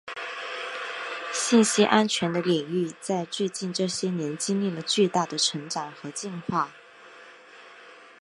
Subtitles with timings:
[1.31, 6.71] 信息安全的领域在最近这些年经历了巨大的成长和进化。